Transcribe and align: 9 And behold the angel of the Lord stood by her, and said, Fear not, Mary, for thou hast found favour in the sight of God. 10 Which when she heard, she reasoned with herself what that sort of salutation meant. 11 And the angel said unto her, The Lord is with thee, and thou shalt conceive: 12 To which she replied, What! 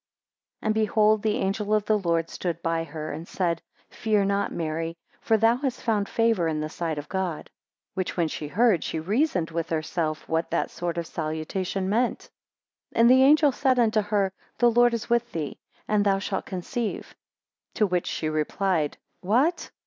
9 0.63 0.67
And 0.69 0.73
behold 0.73 1.21
the 1.21 1.37
angel 1.37 1.75
of 1.75 1.85
the 1.85 1.95
Lord 1.99 2.27
stood 2.31 2.63
by 2.63 2.83
her, 2.83 3.11
and 3.11 3.27
said, 3.27 3.61
Fear 3.91 4.25
not, 4.25 4.51
Mary, 4.51 4.97
for 5.21 5.37
thou 5.37 5.57
hast 5.57 5.83
found 5.83 6.09
favour 6.09 6.47
in 6.47 6.59
the 6.59 6.69
sight 6.69 6.97
of 6.97 7.07
God. 7.07 7.45
10 7.89 7.89
Which 7.93 8.17
when 8.17 8.27
she 8.27 8.47
heard, 8.47 8.83
she 8.83 8.99
reasoned 8.99 9.51
with 9.51 9.69
herself 9.69 10.27
what 10.27 10.49
that 10.49 10.71
sort 10.71 10.97
of 10.97 11.05
salutation 11.05 11.87
meant. 11.87 12.31
11 12.93 12.99
And 12.99 13.09
the 13.11 13.21
angel 13.23 13.51
said 13.51 13.77
unto 13.77 14.01
her, 14.01 14.33
The 14.57 14.71
Lord 14.71 14.95
is 14.95 15.07
with 15.07 15.31
thee, 15.33 15.59
and 15.87 16.03
thou 16.03 16.17
shalt 16.17 16.47
conceive: 16.47 17.13
12 17.75 17.75
To 17.75 17.85
which 17.85 18.07
she 18.07 18.27
replied, 18.27 18.97
What! 19.19 19.69